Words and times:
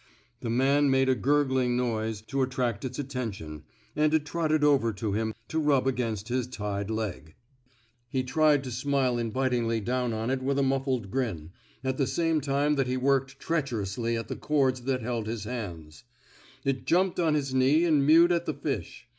The 0.39 0.49
man 0.49 0.89
made 0.89 1.09
a 1.09 1.13
gurgling 1.13 1.77
noise, 1.77 2.21
to 2.23 2.41
attract 2.41 2.83
its 2.83 2.97
attention, 2.97 3.61
and 3.95 4.15
it 4.15 4.25
trotted 4.25 4.63
over 4.63 4.91
to 4.91 5.13
him 5.13 5.35
to 5.49 5.59
rub 5.59 5.85
against 5.85 6.27
his 6.27 6.47
tied 6.47 6.89
leg. 6.89 7.35
He 8.09 8.23
tried 8.23 8.63
to 8.63 8.71
smile 8.71 9.13
85 9.13 9.13
<; 9.13 9.15
THE 9.15 9.21
SMOKE 9.21 9.21
EATEES 9.21 9.27
invitingly 9.27 9.79
down 9.81 10.13
on 10.13 10.29
it 10.31 10.41
with 10.41 10.57
a 10.57 10.63
muffled 10.63 11.11
grin, 11.11 11.51
at 11.83 11.97
the 11.97 12.07
same 12.07 12.41
time 12.41 12.73
that 12.77 12.87
he 12.87 12.97
worked 12.97 13.39
treacherously 13.39 14.17
at 14.17 14.27
the 14.27 14.35
cords 14.35 14.81
that 14.85 15.03
held 15.03 15.27
his 15.27 15.43
hands. 15.43 16.03
It 16.65 16.87
jumped 16.87 17.19
on 17.19 17.35
his 17.35 17.53
knee 17.53 17.85
and 17.85 18.03
mewed 18.03 18.31
at 18.31 18.47
the 18.47 18.55
fish. 18.55 19.07